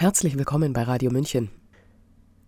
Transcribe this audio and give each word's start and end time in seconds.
Herzlich 0.00 0.38
willkommen 0.38 0.72
bei 0.72 0.84
Radio 0.84 1.10
München. 1.10 1.50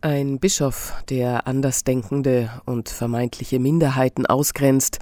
Ein 0.01 0.39
Bischof, 0.39 0.95
der 1.11 1.47
Andersdenkende 1.47 2.51
und 2.65 2.89
vermeintliche 2.89 3.59
Minderheiten 3.59 4.25
ausgrenzt, 4.25 5.01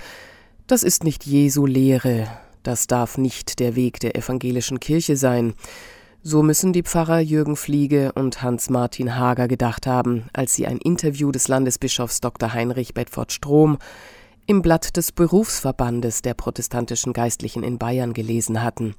das 0.67 0.83
ist 0.83 1.05
nicht 1.05 1.25
Jesu 1.25 1.65
Lehre, 1.65 2.27
das 2.65 2.89
darf 2.89 3.19
nicht 3.19 3.61
der 3.61 3.77
Weg 3.77 4.01
der 4.01 4.17
evangelischen 4.17 4.81
Kirche 4.81 5.17
sein. 5.17 5.55
So 6.25 6.43
müssen 6.43 6.73
die 6.73 6.83
Pfarrer 6.83 7.21
Jürgen 7.21 7.55
Fliege 7.55 8.11
und 8.15 8.43
Hans-Martin 8.43 9.15
Hager 9.15 9.47
gedacht 9.47 9.87
haben, 9.87 10.25
als 10.33 10.53
sie 10.53 10.67
ein 10.67 10.79
Interview 10.79 11.31
des 11.31 11.47
Landesbischofs 11.47 12.21
Dr. 12.21 12.53
Heinrich 12.53 12.95
Bedford 12.95 13.31
Strom 13.31 13.79
im 14.49 14.61
Blatt 14.61 14.97
des 14.97 15.13
Berufsverbandes 15.13 16.23
der 16.23 16.35
protestantischen 16.35 17.13
Geistlichen 17.13 17.63
in 17.63 17.79
Bayern 17.79 18.13
gelesen 18.13 18.61
hatten. 18.61 18.97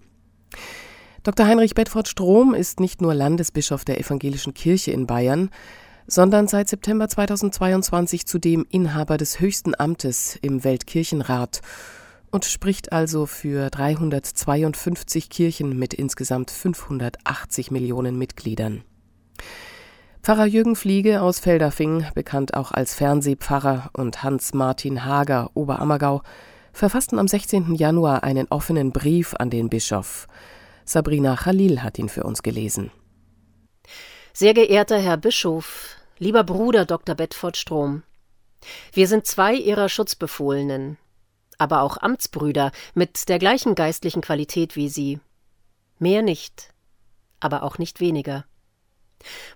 Dr. 1.23 1.45
Heinrich 1.45 1.75
Bedford 1.75 2.07
Strom 2.07 2.55
ist 2.55 2.79
nicht 2.79 2.99
nur 2.99 3.13
Landesbischof 3.13 3.85
der 3.85 3.99
Evangelischen 3.99 4.55
Kirche 4.55 4.91
in 4.91 5.05
Bayern, 5.05 5.51
sondern 6.07 6.47
seit 6.47 6.67
September 6.67 7.07
2022 7.07 8.25
zudem 8.25 8.65
Inhaber 8.71 9.17
des 9.17 9.39
höchsten 9.39 9.79
Amtes 9.79 10.39
im 10.41 10.63
Weltkirchenrat 10.63 11.61
und 12.31 12.45
spricht 12.45 12.91
also 12.91 13.27
für 13.27 13.69
352 13.69 15.29
Kirchen 15.29 15.77
mit 15.77 15.93
insgesamt 15.93 16.49
580 16.49 17.69
Millionen 17.69 18.17
Mitgliedern. 18.17 18.83
Pfarrer 20.23 20.47
Jürgen 20.47 20.75
Fliege 20.75 21.21
aus 21.21 21.39
Feldafing, 21.39 22.05
bekannt 22.15 22.55
auch 22.55 22.71
als 22.71 22.95
Fernsehpfarrer, 22.95 23.91
und 23.93 24.23
Hans-Martin 24.23 25.05
Hager, 25.05 25.51
Oberammergau, 25.53 26.23
verfassten 26.73 27.19
am 27.19 27.27
16. 27.27 27.75
Januar 27.75 28.23
einen 28.23 28.47
offenen 28.49 28.91
Brief 28.91 29.35
an 29.37 29.51
den 29.51 29.69
Bischof. 29.69 30.27
Sabrina 30.91 31.35
Khalil 31.35 31.81
hat 31.83 31.97
ihn 31.99 32.09
für 32.09 32.23
uns 32.23 32.43
gelesen. 32.43 32.91
Sehr 34.33 34.53
geehrter 34.53 34.99
Herr 34.99 35.17
Bischof, 35.17 35.95
lieber 36.19 36.43
Bruder 36.43 36.85
Dr. 36.85 37.15
Bedford 37.15 37.55
Strom, 37.57 38.03
wir 38.93 39.07
sind 39.07 39.25
zwei 39.25 39.55
Ihrer 39.55 39.89
Schutzbefohlenen, 39.89 40.97
aber 41.57 41.81
auch 41.81 41.97
Amtsbrüder 41.97 42.71
mit 42.93 43.29
der 43.29 43.39
gleichen 43.39 43.75
geistlichen 43.75 44.21
Qualität 44.21 44.75
wie 44.75 44.89
Sie. 44.89 45.19
Mehr 45.99 46.21
nicht, 46.21 46.73
aber 47.39 47.63
auch 47.63 47.77
nicht 47.77 47.99
weniger. 47.99 48.45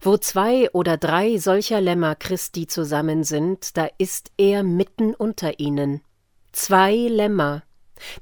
Wo 0.01 0.17
zwei 0.17 0.69
oder 0.71 0.97
drei 0.97 1.37
solcher 1.37 1.81
Lämmer 1.81 2.15
Christi 2.15 2.67
zusammen 2.67 3.23
sind, 3.23 3.77
da 3.77 3.89
ist 3.97 4.31
er 4.37 4.63
mitten 4.63 5.15
unter 5.15 5.59
ihnen. 5.59 6.01
Zwei 6.51 6.93
Lämmer, 6.93 7.63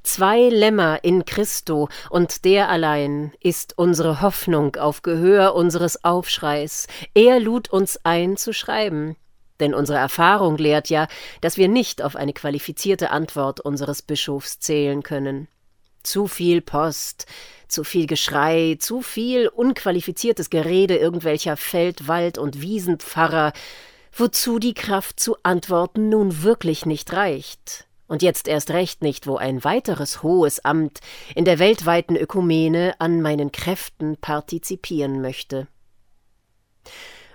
Zwei 0.02 0.48
Lämmer 0.48 1.02
in 1.02 1.24
Christo, 1.24 1.88
und 2.10 2.44
der 2.44 2.68
allein 2.68 3.32
ist 3.40 3.78
unsere 3.78 4.20
Hoffnung 4.20 4.76
auf 4.76 5.02
Gehör 5.02 5.54
unseres 5.54 6.04
Aufschreis. 6.04 6.86
Er 7.14 7.40
lud 7.40 7.70
uns 7.70 7.98
ein 8.04 8.36
zu 8.36 8.52
schreiben. 8.52 9.16
Denn 9.60 9.74
unsere 9.74 9.98
Erfahrung 9.98 10.56
lehrt 10.58 10.88
ja, 10.90 11.06
dass 11.40 11.56
wir 11.56 11.68
nicht 11.68 12.02
auf 12.02 12.16
eine 12.16 12.32
qualifizierte 12.32 13.10
Antwort 13.10 13.60
unseres 13.60 14.02
Bischofs 14.02 14.58
zählen 14.58 15.02
können. 15.02 15.48
Zu 16.02 16.26
viel 16.26 16.60
Post, 16.60 17.26
zu 17.68 17.84
viel 17.84 18.06
Geschrei, 18.06 18.76
zu 18.78 19.00
viel 19.00 19.48
unqualifiziertes 19.48 20.50
Gerede 20.50 20.96
irgendwelcher 20.96 21.56
Feld-, 21.56 22.08
Wald- 22.08 22.38
und 22.38 22.60
Wiesenpfarrer, 22.60 23.52
wozu 24.12 24.58
die 24.58 24.74
Kraft 24.74 25.18
zu 25.18 25.36
antworten 25.42 26.08
nun 26.08 26.42
wirklich 26.42 26.84
nicht 26.84 27.12
reicht. 27.12 27.86
Und 28.06 28.22
jetzt 28.22 28.48
erst 28.48 28.70
recht 28.70 29.02
nicht, 29.02 29.26
wo 29.26 29.36
ein 29.36 29.64
weiteres 29.64 30.22
hohes 30.22 30.64
Amt 30.64 31.00
in 31.34 31.44
der 31.44 31.58
weltweiten 31.58 32.16
Ökumene 32.16 32.94
an 32.98 33.22
meinen 33.22 33.50
Kräften 33.50 34.16
partizipieren 34.18 35.20
möchte. 35.22 35.66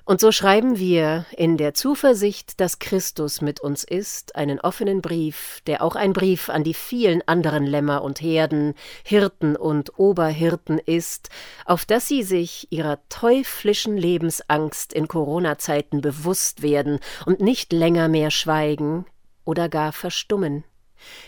Und 0.10 0.20
so 0.20 0.32
schreiben 0.32 0.80
wir 0.80 1.28
in 1.38 1.56
der 1.58 1.76
Zuversicht, 1.76 2.60
dass 2.60 2.80
Christus 2.80 3.42
mit 3.42 3.60
uns 3.60 3.84
ist, 3.84 4.36
einen 4.36 4.60
offenen 4.60 5.04
Brief, 5.04 5.62
der 5.68 5.84
auch 5.84 5.96
ein 5.96 6.14
Brief 6.14 6.50
an 6.50 6.64
die 6.64 6.74
vielen 6.74 7.22
anderen 7.28 7.64
Lämmer 7.64 8.02
und 8.02 8.20
Herden, 8.20 8.74
Hirten 9.04 9.56
und 9.56 10.00
Oberhirten 10.00 10.80
ist, 10.80 11.30
auf 11.64 11.86
dass 11.86 12.08
sie 12.08 12.24
sich 12.24 12.66
ihrer 12.72 12.98
teuflischen 13.10 13.98
Lebensangst 13.98 14.94
in 14.94 15.08
Corona-Zeiten 15.08 16.02
bewusst 16.02 16.64
werden 16.64 17.00
und 17.28 17.40
nicht 17.40 17.72
länger 17.72 18.08
mehr 18.08 18.32
schweigen, 18.32 19.06
oder 19.50 19.68
gar 19.68 19.92
verstummen. 19.92 20.64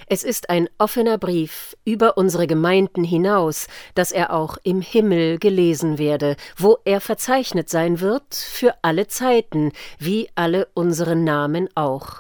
Es 0.06 0.24
ist 0.24 0.50
ein 0.50 0.70
offener 0.78 1.18
Brief 1.18 1.76
über 1.86 2.18
unsere 2.18 2.46
Gemeinden 2.46 3.04
hinaus, 3.04 3.68
dass 3.96 4.12
er 4.12 4.32
auch 4.32 4.58
im 4.64 4.82
Himmel 4.82 5.40
gelesen 5.40 5.98
werde, 5.98 6.36
wo 6.56 6.78
er 6.86 7.02
verzeichnet 7.02 7.70
sein 7.70 8.00
wird 8.00 8.36
für 8.36 8.76
alle 8.84 9.08
Zeiten, 9.08 9.72
wie 9.98 10.30
alle 10.36 10.68
unsere 10.76 11.16
Namen 11.16 11.68
auch. 11.76 12.20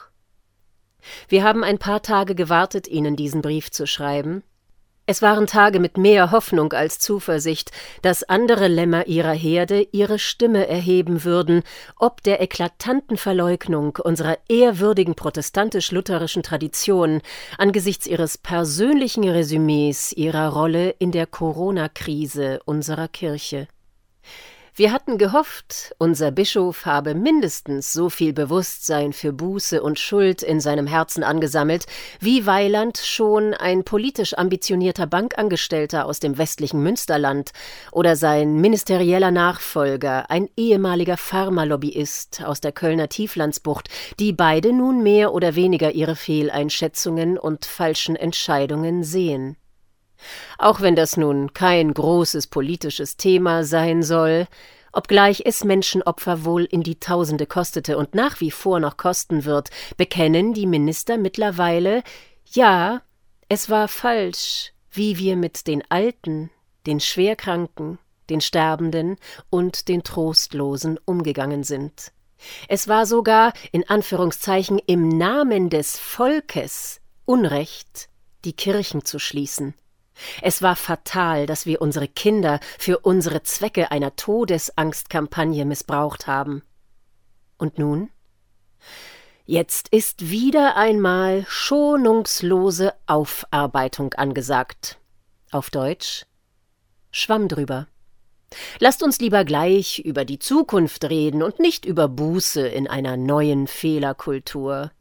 Wir 1.27 1.43
haben 1.43 1.63
ein 1.63 1.77
paar 1.77 2.01
Tage 2.01 2.35
gewartet, 2.35 2.87
Ihnen 2.87 3.15
diesen 3.15 3.41
Brief 3.41 3.69
zu 3.69 3.85
schreiben, 3.85 4.43
es 5.07 5.21
waren 5.21 5.47
Tage 5.47 5.79
mit 5.79 5.97
mehr 5.97 6.31
Hoffnung 6.31 6.73
als 6.73 6.99
Zuversicht, 6.99 7.71
dass 8.01 8.23
andere 8.23 8.67
Lämmer 8.67 9.07
ihrer 9.07 9.33
Herde 9.33 9.87
ihre 9.91 10.19
Stimme 10.19 10.67
erheben 10.67 11.23
würden, 11.23 11.63
ob 11.97 12.21
der 12.23 12.41
eklatanten 12.41 13.17
Verleugnung 13.17 13.97
unserer 13.97 14.37
ehrwürdigen 14.47 15.15
protestantisch-lutherischen 15.15 16.43
Tradition 16.43 17.21
angesichts 17.57 18.05
ihres 18.05 18.37
persönlichen 18.37 19.27
Resümees 19.27 20.13
ihrer 20.13 20.49
Rolle 20.49 20.91
in 20.91 21.11
der 21.11 21.25
Corona-Krise 21.25 22.59
unserer 22.65 23.07
Kirche. 23.07 23.67
Wir 24.81 24.91
hatten 24.91 25.19
gehofft, 25.19 25.93
unser 25.99 26.31
Bischof 26.31 26.87
habe 26.87 27.13
mindestens 27.13 27.93
so 27.93 28.09
viel 28.09 28.33
Bewusstsein 28.33 29.13
für 29.13 29.31
Buße 29.31 29.79
und 29.79 29.99
Schuld 29.99 30.41
in 30.41 30.59
seinem 30.59 30.87
Herzen 30.87 31.23
angesammelt, 31.23 31.85
wie 32.19 32.47
Weiland 32.47 32.97
schon 32.97 33.53
ein 33.53 33.83
politisch 33.83 34.35
ambitionierter 34.35 35.05
Bankangestellter 35.05 36.07
aus 36.07 36.19
dem 36.19 36.39
westlichen 36.39 36.81
Münsterland 36.81 37.51
oder 37.91 38.15
sein 38.15 38.55
ministerieller 38.55 39.29
Nachfolger, 39.29 40.31
ein 40.31 40.49
ehemaliger 40.57 41.15
Pharmalobbyist 41.15 42.43
aus 42.43 42.59
der 42.59 42.71
Kölner 42.71 43.07
Tieflandsbucht, 43.07 43.87
die 44.19 44.33
beide 44.33 44.73
nun 44.73 45.03
mehr 45.03 45.31
oder 45.31 45.53
weniger 45.53 45.91
ihre 45.91 46.15
Fehleinschätzungen 46.15 47.37
und 47.37 47.65
falschen 47.65 48.15
Entscheidungen 48.15 49.03
sehen. 49.03 49.57
Auch 50.57 50.81
wenn 50.81 50.95
das 50.95 51.17
nun 51.17 51.53
kein 51.53 51.93
großes 51.93 52.47
politisches 52.47 53.17
Thema 53.17 53.63
sein 53.63 54.03
soll, 54.03 54.47
obgleich 54.93 55.43
es 55.45 55.63
Menschenopfer 55.63 56.45
wohl 56.45 56.65
in 56.65 56.83
die 56.83 56.99
Tausende 56.99 57.45
kostete 57.45 57.97
und 57.97 58.15
nach 58.15 58.41
wie 58.41 58.51
vor 58.51 58.79
noch 58.79 58.97
kosten 58.97 59.45
wird, 59.45 59.69
bekennen 59.97 60.53
die 60.53 60.67
Minister 60.67 61.17
mittlerweile, 61.17 62.03
ja, 62.45 63.01
es 63.47 63.69
war 63.69 63.87
falsch, 63.87 64.73
wie 64.91 65.17
wir 65.17 65.35
mit 65.35 65.67
den 65.67 65.83
Alten, 65.89 66.49
den 66.85 66.99
Schwerkranken, 66.99 67.99
den 68.29 68.41
Sterbenden 68.41 69.17
und 69.49 69.87
den 69.87 70.03
Trostlosen 70.03 70.99
umgegangen 71.05 71.63
sind. 71.63 72.11
Es 72.67 72.87
war 72.87 73.05
sogar, 73.05 73.53
in 73.71 73.87
Anführungszeichen, 73.87 74.79
im 74.79 75.09
Namen 75.09 75.69
des 75.69 75.97
Volkes 75.97 77.01
Unrecht, 77.25 78.09
die 78.45 78.53
Kirchen 78.53 79.05
zu 79.05 79.19
schließen. 79.19 79.75
Es 80.41 80.61
war 80.61 80.75
fatal, 80.75 81.45
dass 81.45 81.65
wir 81.65 81.81
unsere 81.81 82.07
Kinder 82.07 82.59
für 82.77 82.99
unsere 82.99 83.43
Zwecke 83.43 83.91
einer 83.91 84.15
Todesangstkampagne 84.15 85.65
missbraucht 85.65 86.27
haben. 86.27 86.63
Und 87.57 87.77
nun? 87.77 88.09
Jetzt 89.45 89.89
ist 89.89 90.29
wieder 90.29 90.77
einmal 90.77 91.45
schonungslose 91.47 92.93
Aufarbeitung 93.07 94.13
angesagt. 94.13 94.99
Auf 95.51 95.69
Deutsch 95.69 96.25
Schwamm 97.11 97.49
drüber. 97.49 97.87
Lasst 98.79 99.03
uns 99.03 99.19
lieber 99.19 99.43
gleich 99.45 99.99
über 99.99 100.25
die 100.25 100.39
Zukunft 100.39 101.05
reden 101.05 101.43
und 101.43 101.59
nicht 101.59 101.85
über 101.85 102.07
Buße 102.07 102.65
in 102.67 102.87
einer 102.87 103.17
neuen 103.17 103.67
Fehlerkultur. 103.67 104.91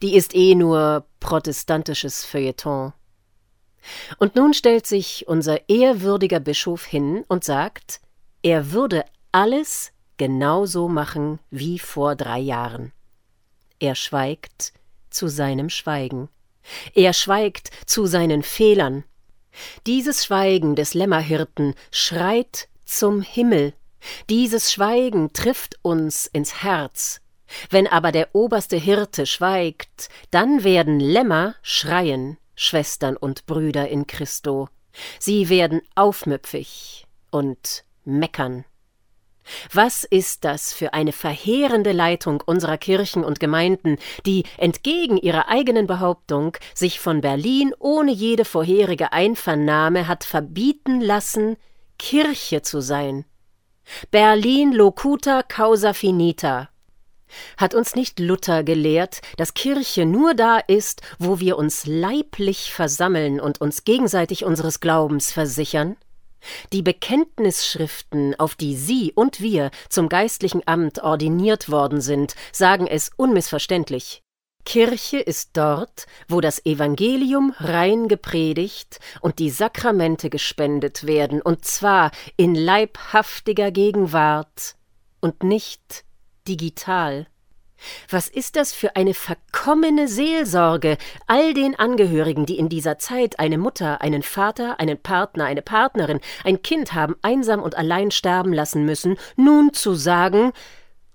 Die 0.00 0.14
ist 0.14 0.34
eh 0.34 0.54
nur 0.54 1.06
protestantisches 1.20 2.24
Feuilleton. 2.24 2.92
Und 4.18 4.36
nun 4.36 4.54
stellt 4.54 4.86
sich 4.86 5.26
unser 5.28 5.68
ehrwürdiger 5.68 6.40
Bischof 6.40 6.84
hin 6.84 7.24
und 7.28 7.44
sagt, 7.44 8.00
er 8.42 8.72
würde 8.72 9.04
alles 9.32 9.92
genauso 10.16 10.88
machen 10.88 11.38
wie 11.50 11.78
vor 11.78 12.16
drei 12.16 12.38
Jahren. 12.38 12.92
Er 13.78 13.94
schweigt 13.94 14.72
zu 15.10 15.28
seinem 15.28 15.68
Schweigen. 15.68 16.28
Er 16.94 17.12
schweigt 17.12 17.70
zu 17.86 18.06
seinen 18.06 18.42
Fehlern. 18.42 19.04
Dieses 19.86 20.24
Schweigen 20.24 20.76
des 20.76 20.94
Lämmerhirten 20.94 21.74
schreit 21.90 22.68
zum 22.84 23.20
Himmel. 23.20 23.74
Dieses 24.30 24.72
Schweigen 24.72 25.32
trifft 25.32 25.78
uns 25.82 26.26
ins 26.26 26.62
Herz. 26.62 27.20
Wenn 27.68 27.86
aber 27.86 28.12
der 28.12 28.34
oberste 28.34 28.76
Hirte 28.76 29.26
schweigt, 29.26 30.08
dann 30.30 30.64
werden 30.64 31.00
Lämmer 31.00 31.54
schreien 31.62 32.38
Schwestern 32.62 33.16
und 33.16 33.46
Brüder 33.46 33.88
in 33.88 34.06
Christo. 34.06 34.68
Sie 35.18 35.48
werden 35.48 35.82
aufmüpfig 35.94 37.06
und 37.30 37.84
meckern. 38.04 38.64
Was 39.72 40.04
ist 40.04 40.44
das 40.44 40.72
für 40.72 40.94
eine 40.94 41.10
verheerende 41.10 41.90
Leitung 41.90 42.40
unserer 42.46 42.78
Kirchen 42.78 43.24
und 43.24 43.40
Gemeinden, 43.40 43.96
die 44.24 44.44
entgegen 44.56 45.16
ihrer 45.16 45.48
eigenen 45.48 45.88
Behauptung 45.88 46.56
sich 46.74 47.00
von 47.00 47.20
Berlin 47.20 47.74
ohne 47.80 48.12
jede 48.12 48.44
vorherige 48.44 49.12
Einvernahme 49.12 50.06
hat 50.06 50.22
verbieten 50.22 51.00
lassen, 51.00 51.56
Kirche 51.98 52.62
zu 52.62 52.80
sein. 52.80 53.24
Berlin 54.12 54.72
locuta 54.72 55.42
causa 55.42 55.92
finita. 55.92 56.71
Hat 57.56 57.74
uns 57.74 57.94
nicht 57.94 58.18
Luther 58.20 58.64
gelehrt, 58.64 59.20
dass 59.36 59.54
Kirche 59.54 60.04
nur 60.04 60.34
da 60.34 60.58
ist, 60.58 61.02
wo 61.18 61.40
wir 61.40 61.58
uns 61.58 61.86
leiblich 61.86 62.72
versammeln 62.72 63.40
und 63.40 63.60
uns 63.60 63.84
gegenseitig 63.84 64.44
unseres 64.44 64.80
Glaubens 64.80 65.32
versichern? 65.32 65.96
Die 66.72 66.82
Bekenntnisschriften, 66.82 68.38
auf 68.38 68.54
die 68.54 68.76
Sie 68.76 69.12
und 69.12 69.40
wir 69.40 69.70
zum 69.88 70.08
geistlichen 70.08 70.62
Amt 70.66 71.02
ordiniert 71.02 71.70
worden 71.70 72.00
sind, 72.00 72.34
sagen 72.52 72.86
es 72.86 73.10
unmissverständlich. 73.16 74.22
Kirche 74.64 75.18
ist 75.18 75.50
dort, 75.54 76.06
wo 76.28 76.40
das 76.40 76.64
Evangelium 76.64 77.52
rein 77.58 78.06
gepredigt 78.08 79.00
und 79.20 79.38
die 79.38 79.50
Sakramente 79.50 80.30
gespendet 80.30 81.04
werden, 81.04 81.42
und 81.42 81.64
zwar 81.64 82.12
in 82.36 82.54
leibhaftiger 82.54 83.72
Gegenwart 83.72 84.76
und 85.20 85.42
nicht 85.42 86.04
digital. 86.48 87.26
Was 88.08 88.28
ist 88.28 88.56
das 88.56 88.72
für 88.72 88.96
eine 88.96 89.14
verkommene 89.14 90.06
Seelsorge, 90.08 90.98
all 91.26 91.52
den 91.54 91.74
Angehörigen, 91.74 92.46
die 92.46 92.58
in 92.58 92.68
dieser 92.68 92.98
Zeit 92.98 93.38
eine 93.38 93.58
Mutter, 93.58 94.00
einen 94.00 94.22
Vater, 94.22 94.78
einen 94.78 94.98
Partner, 95.02 95.46
eine 95.46 95.62
Partnerin, 95.62 96.20
ein 96.44 96.62
Kind 96.62 96.94
haben 96.94 97.16
einsam 97.22 97.60
und 97.60 97.76
allein 97.76 98.10
sterben 98.10 98.52
lassen 98.52 98.84
müssen, 98.84 99.16
nun 99.36 99.72
zu 99.72 99.94
sagen, 99.94 100.52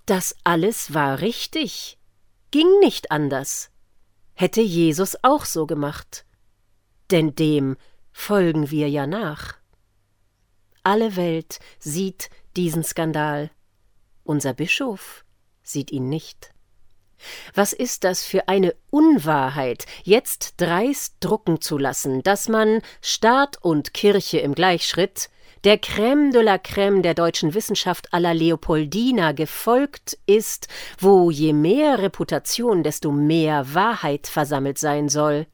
das 0.06 0.36
alles 0.44 0.94
war 0.94 1.20
richtig, 1.20 1.98
ging 2.50 2.68
nicht 2.80 3.10
anders. 3.10 3.70
Hätte 4.34 4.60
Jesus 4.60 5.16
auch 5.22 5.44
so 5.44 5.66
gemacht. 5.66 6.24
Denn 7.10 7.34
dem 7.34 7.76
folgen 8.12 8.70
wir 8.70 8.88
ja 8.88 9.06
nach. 9.06 9.56
Alle 10.82 11.16
Welt 11.16 11.58
sieht 11.78 12.30
diesen 12.56 12.84
Skandal. 12.84 13.50
Unser 14.28 14.52
Bischof 14.52 15.24
sieht 15.62 15.90
ihn 15.90 16.10
nicht. 16.10 16.50
Was 17.54 17.72
ist 17.72 18.04
das 18.04 18.22
für 18.22 18.46
eine 18.46 18.74
Unwahrheit, 18.90 19.86
jetzt 20.04 20.56
dreist 20.58 21.14
drucken 21.20 21.62
zu 21.62 21.78
lassen, 21.78 22.22
dass 22.22 22.46
man 22.46 22.82
Staat 23.00 23.56
und 23.62 23.94
Kirche 23.94 24.38
im 24.40 24.54
Gleichschritt 24.54 25.30
der 25.64 25.80
Crème 25.80 26.30
de 26.30 26.42
la 26.42 26.56
Crème 26.56 27.00
der 27.00 27.14
deutschen 27.14 27.54
Wissenschaft 27.54 28.12
aller 28.12 28.34
Leopoldina 28.34 29.32
gefolgt 29.32 30.18
ist, 30.26 30.68
wo 30.98 31.30
je 31.30 31.54
mehr 31.54 31.98
Reputation, 31.98 32.82
desto 32.82 33.10
mehr 33.10 33.72
Wahrheit 33.72 34.26
versammelt 34.26 34.76
sein 34.76 35.08
soll. 35.08 35.46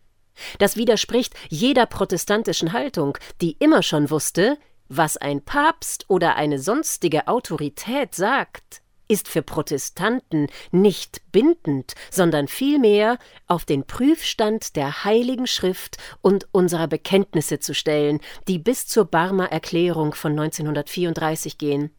Das 0.59 0.77
widerspricht 0.77 1.35
jeder 1.49 1.87
protestantischen 1.87 2.73
Haltung, 2.73 3.19
die 3.41 3.53
immer 3.53 3.85
schon 3.85 4.11
wusste, 4.11 4.59
was 4.97 5.17
ein 5.17 5.43
Papst 5.43 6.07
oder 6.09 6.37
eine 6.37 6.59
sonstige 6.59 7.29
Autorität 7.29 8.15
sagt 8.15 8.83
ist 9.09 9.29
für 9.29 9.43
Protestanten 9.43 10.49
nicht 10.73 11.21
bindend, 11.31 11.95
sondern 12.11 12.49
vielmehr 12.49 13.19
auf 13.47 13.65
den 13.65 13.85
Prüfstand 13.85 14.77
der 14.77 15.05
Heiligen 15.05 15.47
Schrift 15.47 15.99
und 16.23 16.49
unserer 16.53 16.89
Bekenntnisse 16.89 17.59
zu 17.59 17.75
stellen, 17.75 18.21
die 18.49 18.59
bis 18.59 18.87
zur 18.87 19.05
Barmer 19.05 19.53
Erklärung 19.53 20.15
von 20.15 20.33
1934 20.33 21.59
gehen. 21.59 21.91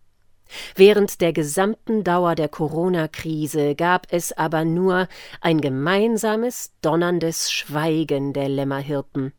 Während 0.76 1.22
der 1.22 1.34
gesamten 1.34 2.04
Dauer 2.04 2.36
der 2.36 2.50
Corona-Krise 2.50 3.76
gab 3.76 4.08
es 4.12 4.32
aber 4.32 4.64
nur 4.64 5.08
ein 5.42 5.60
gemeinsames, 5.60 6.74
donnerndes 6.82 7.52
Schweigen 7.52 8.34
der 8.34 8.50
Lämmerhirten. 8.50 9.34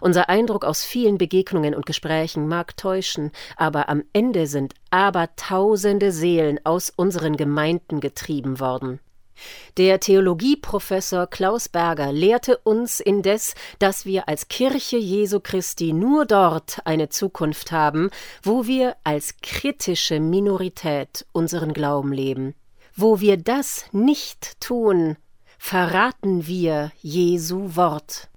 Unser 0.00 0.28
Eindruck 0.28 0.64
aus 0.64 0.84
vielen 0.84 1.18
Begegnungen 1.18 1.74
und 1.74 1.86
Gesprächen 1.86 2.48
mag 2.48 2.76
täuschen, 2.76 3.32
aber 3.56 3.88
am 3.88 4.04
Ende 4.12 4.46
sind 4.46 4.74
abertausende 4.90 6.12
Seelen 6.12 6.58
aus 6.64 6.90
unseren 6.94 7.36
Gemeinden 7.36 8.00
getrieben 8.00 8.60
worden. 8.60 9.00
Der 9.76 10.00
Theologieprofessor 10.00 11.28
Klaus 11.28 11.68
Berger 11.68 12.12
lehrte 12.12 12.58
uns 12.58 13.00
indes, 13.00 13.54
dass 13.78 14.04
wir 14.04 14.28
als 14.28 14.48
Kirche 14.48 14.96
Jesu 14.96 15.40
Christi 15.40 15.92
nur 15.92 16.26
dort 16.26 16.80
eine 16.84 17.08
Zukunft 17.08 17.70
haben, 17.70 18.10
wo 18.42 18.66
wir 18.66 18.96
als 19.04 19.36
kritische 19.42 20.18
Minorität 20.20 21.26
unseren 21.32 21.72
Glauben 21.72 22.12
leben. 22.12 22.54
Wo 22.96 23.20
wir 23.20 23.36
das 23.36 23.86
nicht 23.92 24.60
tun, 24.60 25.16
verraten 25.58 26.46
wir 26.46 26.90
Jesu 27.00 27.76
Wort. 27.76 28.28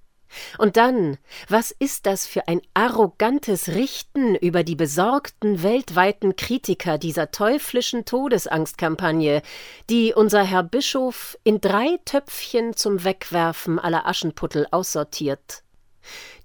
Und 0.58 0.78
dann, 0.78 1.18
was 1.48 1.72
ist 1.72 2.06
das 2.06 2.26
für 2.26 2.48
ein 2.48 2.62
arrogantes 2.74 3.70
Richten 3.70 4.36
über 4.36 4.64
die 4.64 4.76
besorgten 4.76 5.64
weltweiten 5.64 6.36
Kritiker 6.36 6.98
dieser 6.98 7.32
teuflischen 7.32 8.06
Todesangstkampagne, 8.06 9.42
die 9.90 10.14
unser 10.14 10.44
Herr 10.44 10.64
Bischof 10.64 11.38
in 11.44 11.62
drei 11.62 12.00
Töpfchen 12.06 12.76
zum 12.76 13.04
Wegwerfen 13.04 13.80
aller 13.80 14.08
Aschenputtel 14.08 14.68
aussortiert? 14.72 15.64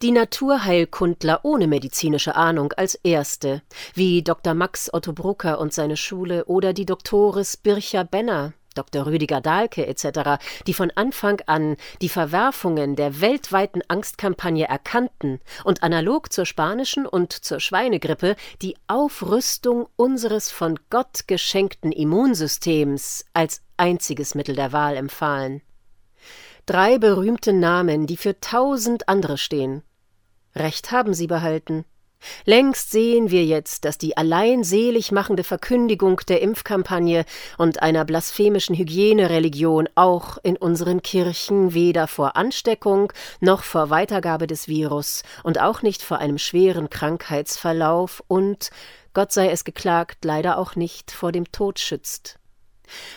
Die 0.02 0.12
Naturheilkundler 0.12 1.40
ohne 1.44 1.66
medizinische 1.66 2.36
Ahnung 2.36 2.72
als 2.74 2.94
erste, 2.96 3.62
wie 3.94 4.22
Dr. 4.22 4.54
Max 4.54 4.92
Otto 4.92 5.12
Brucker 5.14 5.58
und 5.58 5.72
seine 5.72 5.96
Schule 5.96 6.44
oder 6.44 6.74
die 6.74 6.84
Doktoris 6.84 7.56
Bircher 7.56 8.04
Benner, 8.04 8.52
Dr. 8.76 9.06
Rüdiger 9.06 9.40
Dahlke 9.40 9.86
etc., 9.86 10.42
die 10.66 10.74
von 10.74 10.92
Anfang 10.94 11.40
an 11.46 11.76
die 12.00 12.08
Verwerfungen 12.08 12.96
der 12.96 13.20
weltweiten 13.20 13.82
Angstkampagne 13.88 14.66
erkannten 14.66 15.40
und 15.64 15.82
analog 15.82 16.32
zur 16.32 16.46
spanischen 16.46 17.06
und 17.06 17.32
zur 17.32 17.60
Schweinegrippe 17.60 18.36
die 18.62 18.76
Aufrüstung 18.86 19.88
unseres 19.96 20.50
von 20.50 20.78
Gott 20.90 21.26
geschenkten 21.26 21.92
Immunsystems 21.92 23.24
als 23.32 23.62
einziges 23.76 24.34
Mittel 24.34 24.54
der 24.54 24.72
Wahl 24.72 24.96
empfahlen. 24.96 25.62
Drei 26.66 26.98
berühmte 26.98 27.52
Namen, 27.52 28.06
die 28.06 28.16
für 28.16 28.40
tausend 28.40 29.08
andere 29.08 29.38
stehen. 29.38 29.82
Recht 30.54 30.90
haben 30.90 31.14
sie 31.14 31.26
behalten. 31.26 31.84
Längst 32.44 32.90
sehen 32.90 33.30
wir 33.30 33.44
jetzt, 33.44 33.84
dass 33.84 33.98
die 33.98 34.16
allein 34.16 34.64
selig 34.64 35.12
machende 35.12 35.44
Verkündigung 35.44 36.20
der 36.28 36.40
Impfkampagne 36.42 37.24
und 37.58 37.82
einer 37.82 38.04
blasphemischen 38.04 38.76
Hygienereligion 38.76 39.88
auch 39.94 40.38
in 40.42 40.56
unseren 40.56 41.02
Kirchen 41.02 41.74
weder 41.74 42.06
vor 42.06 42.36
Ansteckung 42.36 43.12
noch 43.40 43.62
vor 43.62 43.90
Weitergabe 43.90 44.46
des 44.46 44.68
Virus 44.68 45.22
und 45.42 45.60
auch 45.60 45.82
nicht 45.82 46.02
vor 46.02 46.18
einem 46.18 46.38
schweren 46.38 46.90
Krankheitsverlauf 46.90 48.22
und, 48.28 48.70
Gott 49.14 49.32
sei 49.32 49.50
es 49.50 49.64
geklagt, 49.64 50.24
leider 50.24 50.58
auch 50.58 50.76
nicht 50.76 51.10
vor 51.10 51.32
dem 51.32 51.50
Tod 51.52 51.78
schützt. 51.78 52.38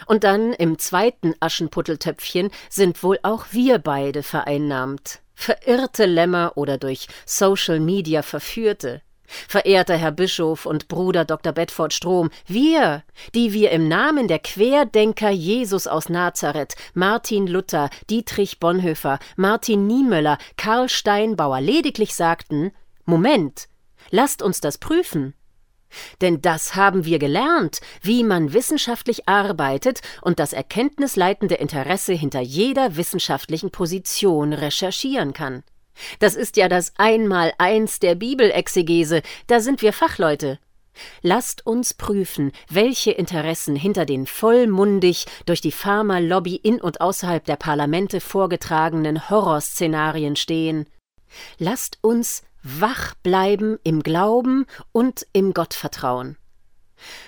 Und 0.07 0.23
dann 0.23 0.53
im 0.53 0.79
zweiten 0.79 1.35
Aschenputteltöpfchen 1.39 2.49
sind 2.69 3.03
wohl 3.03 3.19
auch 3.21 3.47
wir 3.51 3.77
beide 3.77 4.23
vereinnahmt 4.23 5.21
verirrte 5.39 6.05
Lämmer 6.05 6.53
oder 6.55 6.77
durch 6.77 7.07
Social 7.25 7.79
Media 7.79 8.21
verführte. 8.21 9.01
Verehrter 9.47 9.95
Herr 9.95 10.11
Bischof 10.11 10.65
und 10.65 10.87
Bruder 10.87 11.23
Dr. 11.23 11.53
Bedford 11.53 11.93
Strom, 11.93 12.29
wir, 12.45 13.03
die 13.35 13.53
wir 13.53 13.71
im 13.71 13.87
Namen 13.87 14.27
der 14.27 14.39
Querdenker 14.39 15.29
Jesus 15.29 15.87
aus 15.87 16.09
Nazareth, 16.09 16.75
Martin 16.93 17.47
Luther, 17.47 17.89
Dietrich 18.09 18.59
Bonhoeffer, 18.59 19.19
Martin 19.37 19.87
Niemöller, 19.87 20.39
Karl 20.57 20.89
Steinbauer 20.89 21.61
lediglich 21.61 22.15
sagten, 22.15 22.71
Moment, 23.05 23.69
lasst 24.09 24.41
uns 24.41 24.61
das 24.61 24.77
prüfen. 24.77 25.35
Denn 26.21 26.41
das 26.41 26.75
haben 26.75 27.05
wir 27.05 27.19
gelernt, 27.19 27.81
wie 28.01 28.23
man 28.23 28.53
wissenschaftlich 28.53 29.27
arbeitet 29.27 30.01
und 30.21 30.39
das 30.39 30.53
erkenntnisleitende 30.53 31.55
Interesse 31.55 32.13
hinter 32.13 32.41
jeder 32.41 32.95
wissenschaftlichen 32.95 33.71
Position 33.71 34.53
recherchieren 34.53 35.33
kann. 35.33 35.63
Das 36.19 36.35
ist 36.35 36.57
ja 36.57 36.69
das 36.69 36.93
Einmaleins 36.97 37.99
der 37.99 38.15
Bibelexegese, 38.15 39.21
da 39.47 39.59
sind 39.59 39.81
wir 39.81 39.93
Fachleute. 39.93 40.59
Lasst 41.21 41.65
uns 41.65 41.93
prüfen, 41.93 42.51
welche 42.69 43.11
Interessen 43.11 43.75
hinter 43.75 44.05
den 44.05 44.25
vollmundig 44.25 45.25
durch 45.45 45.61
die 45.61 45.71
Pharmalobby 45.71 46.55
in 46.55 46.81
und 46.81 46.99
außerhalb 46.99 47.45
der 47.45 47.55
Parlamente 47.55 48.19
vorgetragenen 48.19 49.29
Horrorszenarien 49.29 50.35
stehen. 50.35 50.85
Lasst 51.57 51.99
uns 52.01 52.43
wach 52.63 53.15
bleiben 53.15 53.77
im 53.83 54.03
Glauben 54.03 54.65
und 54.91 55.25
im 55.33 55.53
Gottvertrauen. 55.53 56.37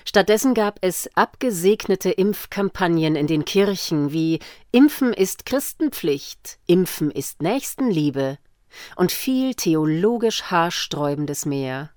Stattdessen 0.04 0.54
gab 0.54 0.78
es 0.82 1.08
abgesegnete 1.14 2.10
Impfkampagnen 2.10 3.16
in 3.16 3.26
den 3.26 3.44
Kirchen 3.44 4.12
wie 4.12 4.40
Impfen 4.70 5.12
ist 5.12 5.46
Christenpflicht, 5.46 6.58
Impfen 6.66 7.10
ist 7.10 7.42
Nächstenliebe 7.42 8.38
und 8.96 9.12
viel 9.12 9.54
theologisch 9.54 10.44
haarsträubendes 10.44 11.46
mehr. 11.46 11.90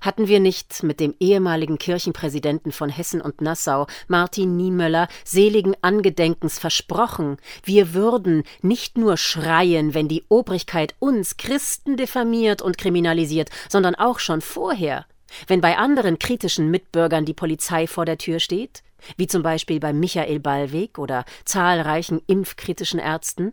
Hatten 0.00 0.28
wir 0.28 0.40
nicht 0.40 0.82
mit 0.82 1.00
dem 1.00 1.14
ehemaligen 1.20 1.78
Kirchenpräsidenten 1.78 2.72
von 2.72 2.88
Hessen 2.88 3.20
und 3.20 3.40
Nassau, 3.40 3.86
Martin 4.08 4.56
Niemöller, 4.56 5.08
seligen 5.24 5.74
Angedenkens 5.82 6.58
versprochen, 6.58 7.36
wir 7.64 7.94
würden 7.94 8.44
nicht 8.62 8.98
nur 8.98 9.16
schreien, 9.16 9.94
wenn 9.94 10.08
die 10.08 10.24
Obrigkeit 10.28 10.94
uns 10.98 11.36
Christen 11.36 11.96
diffamiert 11.96 12.62
und 12.62 12.78
kriminalisiert, 12.78 13.50
sondern 13.68 13.94
auch 13.94 14.18
schon 14.18 14.40
vorher, 14.40 15.06
wenn 15.46 15.60
bei 15.60 15.76
anderen 15.76 16.18
kritischen 16.18 16.70
Mitbürgern 16.70 17.24
die 17.24 17.34
Polizei 17.34 17.86
vor 17.86 18.04
der 18.04 18.18
Tür 18.18 18.40
steht, 18.40 18.82
wie 19.16 19.26
zum 19.26 19.42
Beispiel 19.42 19.80
bei 19.80 19.92
Michael 19.92 20.40
Ballweg 20.40 20.98
oder 20.98 21.24
zahlreichen 21.44 22.20
impfkritischen 22.26 23.00
Ärzten? 23.00 23.52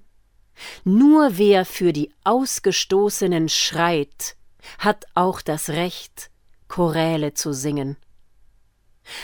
Nur 0.83 1.38
wer 1.38 1.65
für 1.65 1.93
die 1.93 2.12
Ausgestoßenen 2.24 3.47
schreit, 3.47 4.37
hat 4.79 5.05
auch 5.13 5.41
das 5.41 5.69
Recht, 5.69 6.29
Choräle 6.67 7.33
zu 7.33 7.53
singen. 7.53 7.97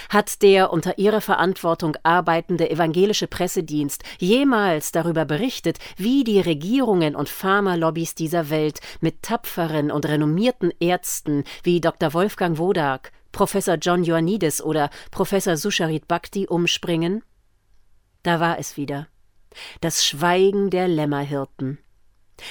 Hat 0.10 0.42
der 0.42 0.72
unter 0.72 0.98
ihrer 0.98 1.22
Verantwortung 1.22 1.98
arbeitende 2.04 2.70
evangelische 2.70 3.28
Pressedienst 3.28 4.04
jemals 4.20 4.92
darüber 4.92 5.26
berichtet, 5.26 5.78
wie 5.98 6.24
die 6.24 6.40
Regierungen 6.40 7.16
und 7.16 7.30
Pharmalobbys 7.30 8.16
dieser 8.16 8.50
Welt 8.50 8.80
mit 9.02 9.22
tapferen 9.22 9.92
und 9.92 10.06
renommierten 10.06 10.72
Ärzten 10.80 11.44
wie 11.64 11.82
Dr. 11.82 12.14
Wolfgang 12.14 12.58
Wodak, 12.58 13.12
Professor 13.32 13.76
John 13.76 14.04
Ioannidis 14.04 14.62
oder 14.62 14.90
Professor 15.12 15.58
Susharit 15.58 16.08
Bhakti 16.08 16.48
umspringen? 16.48 17.24
Da 18.22 18.40
war 18.40 18.60
es 18.60 18.78
wieder. 18.78 19.08
Das 19.82 20.06
Schweigen 20.06 20.70
der 20.70 20.88
Lämmerhirten. 20.88 21.80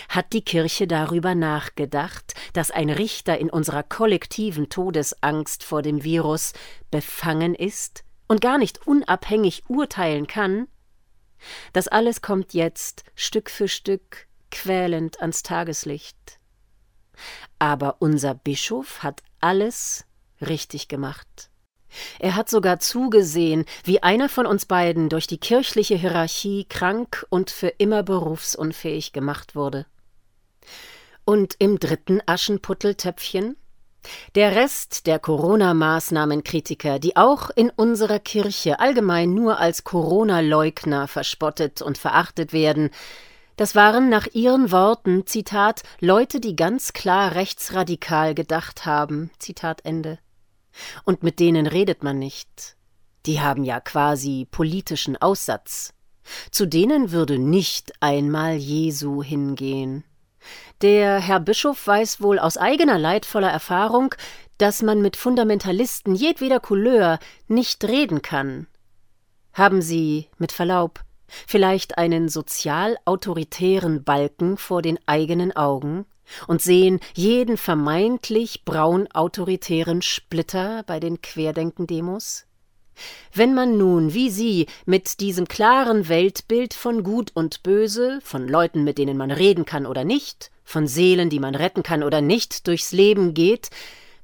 Hat 0.08 0.32
die 0.32 0.44
Kirche 0.44 0.86
darüber 0.86 1.34
nachgedacht, 1.34 2.34
dass 2.52 2.70
ein 2.70 2.90
Richter 2.90 3.38
in 3.38 3.50
unserer 3.50 3.82
kollektiven 3.82 4.68
Todesangst 4.68 5.64
vor 5.64 5.82
dem 5.82 6.04
Virus 6.04 6.52
befangen 6.90 7.54
ist 7.54 8.04
und 8.28 8.40
gar 8.40 8.58
nicht 8.58 8.86
unabhängig 8.86 9.64
urteilen 9.68 10.26
kann? 10.26 10.68
Das 11.72 11.88
alles 11.88 12.22
kommt 12.22 12.54
jetzt 12.54 13.04
Stück 13.14 13.50
für 13.50 13.68
Stück 13.68 14.28
quälend 14.50 15.20
ans 15.20 15.42
Tageslicht. 15.42 16.38
Aber 17.58 17.96
unser 18.00 18.34
Bischof 18.34 19.02
hat 19.02 19.22
alles 19.40 20.06
richtig 20.40 20.88
gemacht. 20.88 21.51
Er 22.18 22.36
hat 22.36 22.48
sogar 22.48 22.78
zugesehen, 22.78 23.64
wie 23.84 24.02
einer 24.02 24.28
von 24.28 24.46
uns 24.46 24.66
beiden 24.66 25.08
durch 25.08 25.26
die 25.26 25.38
kirchliche 25.38 25.94
Hierarchie 25.94 26.64
krank 26.68 27.26
und 27.30 27.50
für 27.50 27.68
immer 27.68 28.02
berufsunfähig 28.02 29.12
gemacht 29.12 29.54
wurde. 29.54 29.86
Und 31.24 31.54
im 31.58 31.78
dritten 31.78 32.20
Aschenputteltöpfchen? 32.26 33.56
Der 34.34 34.56
Rest 34.56 35.06
der 35.06 35.20
Corona-Maßnahmenkritiker, 35.20 36.98
die 36.98 37.16
auch 37.16 37.50
in 37.50 37.70
unserer 37.70 38.18
Kirche 38.18 38.80
allgemein 38.80 39.32
nur 39.32 39.58
als 39.60 39.84
Corona-Leugner 39.84 41.06
verspottet 41.06 41.82
und 41.82 41.98
verachtet 41.98 42.52
werden, 42.52 42.90
das 43.56 43.74
waren 43.74 44.08
nach 44.08 44.26
ihren 44.32 44.72
Worten, 44.72 45.26
Zitat, 45.26 45.82
Leute, 46.00 46.40
die 46.40 46.56
ganz 46.56 46.92
klar 46.92 47.34
rechtsradikal 47.34 48.34
gedacht 48.34 48.86
haben, 48.86 49.30
Zitat 49.38 49.84
Ende. 49.84 50.18
Und 51.04 51.22
mit 51.22 51.40
denen 51.40 51.66
redet 51.66 52.02
man 52.02 52.18
nicht. 52.18 52.76
Die 53.26 53.40
haben 53.40 53.64
ja 53.64 53.80
quasi 53.80 54.46
politischen 54.50 55.16
Aussatz. 55.16 55.94
Zu 56.50 56.66
denen 56.66 57.10
würde 57.12 57.38
nicht 57.38 57.92
einmal 58.00 58.54
Jesu 58.54 59.22
hingehen. 59.22 60.04
Der 60.80 61.20
Herr 61.20 61.40
Bischof 61.40 61.86
weiß 61.86 62.20
wohl 62.20 62.38
aus 62.38 62.56
eigener 62.56 62.98
leidvoller 62.98 63.50
Erfahrung, 63.50 64.14
dass 64.58 64.82
man 64.82 65.00
mit 65.00 65.16
Fundamentalisten 65.16 66.14
jedweder 66.14 66.60
Couleur 66.60 67.18
nicht 67.46 67.84
reden 67.84 68.22
kann. 68.22 68.66
Haben 69.52 69.82
Sie, 69.82 70.28
mit 70.38 70.50
Verlaub, 70.50 71.00
vielleicht 71.46 71.98
einen 71.98 72.28
sozial 72.28 72.96
autoritären 73.04 74.02
Balken 74.04 74.56
vor 74.56 74.82
den 74.82 74.98
eigenen 75.06 75.54
Augen? 75.54 76.06
Und 76.46 76.62
sehen 76.62 77.00
jeden 77.14 77.56
vermeintlich 77.56 78.64
braun 78.64 79.08
autoritären 79.12 80.02
Splitter 80.02 80.82
bei 80.86 81.00
den 81.00 81.20
Querdenken-Demos? 81.20 82.46
Wenn 83.32 83.54
man 83.54 83.78
nun, 83.78 84.12
wie 84.14 84.30
Sie, 84.30 84.66
mit 84.84 85.20
diesem 85.20 85.48
klaren 85.48 86.08
Weltbild 86.08 86.74
von 86.74 87.02
Gut 87.02 87.30
und 87.34 87.62
Böse, 87.62 88.20
von 88.22 88.46
Leuten, 88.46 88.84
mit 88.84 88.98
denen 88.98 89.16
man 89.16 89.30
reden 89.30 89.64
kann 89.64 89.86
oder 89.86 90.04
nicht, 90.04 90.50
von 90.64 90.86
Seelen, 90.86 91.30
die 91.30 91.40
man 91.40 91.54
retten 91.54 91.82
kann 91.82 92.02
oder 92.02 92.20
nicht, 92.20 92.66
durchs 92.66 92.92
Leben 92.92 93.34
geht, 93.34 93.70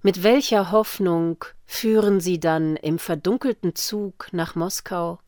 mit 0.03 0.23
welcher 0.23 0.71
Hoffnung 0.71 1.45
führen 1.67 2.21
Sie 2.21 2.39
dann 2.39 2.77
im 2.77 2.99
verdunkelten 2.99 3.75
Zug 3.75 4.29
nach 4.33 4.55
Moskau? 4.55 5.19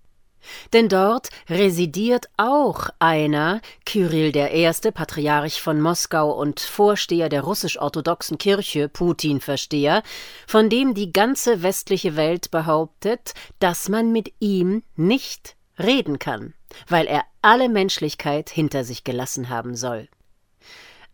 Denn 0.72 0.88
dort 0.88 1.28
residiert 1.48 2.26
auch 2.36 2.88
einer, 2.98 3.60
Kyrill 3.84 4.34
I., 4.36 4.70
Patriarch 4.92 5.60
von 5.60 5.80
Moskau 5.80 6.30
und 6.32 6.60
Vorsteher 6.60 7.28
der 7.28 7.42
russisch-orthodoxen 7.42 8.38
Kirche, 8.38 8.88
Putin-Versteher, 8.88 10.02
von 10.46 10.68
dem 10.68 10.94
die 10.94 11.12
ganze 11.12 11.62
westliche 11.62 12.16
Welt 12.16 12.50
behauptet, 12.50 13.34
dass 13.58 13.88
man 13.88 14.12
mit 14.12 14.32
ihm 14.40 14.82
nicht 14.96 15.56
reden 15.78 16.18
kann, 16.18 16.54
weil 16.88 17.06
er 17.06 17.24
alle 17.42 17.68
Menschlichkeit 17.68 18.50
hinter 18.50 18.84
sich 18.84 19.04
gelassen 19.04 19.48
haben 19.48 19.74
soll. 19.74 20.08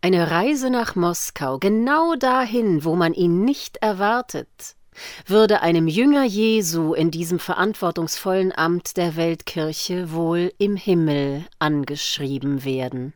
Eine 0.01 0.29
Reise 0.29 0.69
nach 0.69 0.95
Moskau, 0.95 1.57
genau 1.57 2.15
dahin, 2.15 2.83
wo 2.83 2.95
man 2.95 3.13
ihn 3.13 3.43
nicht 3.43 3.77
erwartet, 3.77 4.76
würde 5.25 5.61
einem 5.61 5.87
Jünger 5.87 6.23
Jesu 6.23 6.93
in 6.93 7.11
diesem 7.11 7.39
verantwortungsvollen 7.39 8.51
Amt 8.55 8.97
der 8.97 9.15
Weltkirche 9.15 10.11
wohl 10.11 10.53
im 10.57 10.75
Himmel 10.75 11.45
angeschrieben 11.59 12.63
werden. 12.63 13.13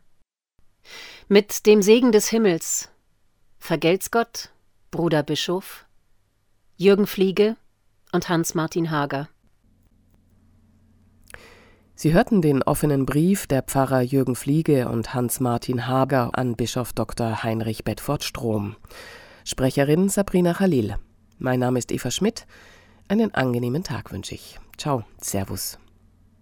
Mit 1.28 1.66
dem 1.66 1.82
Segen 1.82 2.12
des 2.12 2.28
Himmels 2.28 2.90
vergelt's 3.58 4.10
Gott, 4.10 4.50
Bruder 4.90 5.22
Bischof, 5.22 5.86
Jürgen 6.76 7.06
Fliege 7.06 7.56
und 8.12 8.28
Hans-Martin 8.28 8.90
Hager. 8.90 9.28
Sie 11.94 12.12
hörten 12.12 12.42
den 12.42 12.62
offenen 12.62 13.06
Brief 13.06 13.46
der 13.46 13.62
Pfarrer 13.62 14.00
Jürgen 14.00 14.34
Fliege 14.34 14.88
und 14.88 15.14
Hans-Martin 15.14 15.86
Hager 15.86 16.30
an 16.32 16.56
Bischof 16.56 16.92
Dr. 16.92 17.44
Heinrich 17.44 17.84
Bedford 17.84 18.24
Strom. 18.24 18.76
Sprecherin 19.44 20.08
Sabrina 20.08 20.54
Khalil. 20.54 20.96
Mein 21.42 21.58
Name 21.58 21.80
ist 21.80 21.90
Eva 21.90 22.12
Schmidt. 22.12 22.46
Einen 23.08 23.34
angenehmen 23.34 23.82
Tag 23.82 24.12
wünsche 24.12 24.32
ich. 24.36 24.60
Ciao, 24.78 25.02
Servus. 25.20 25.76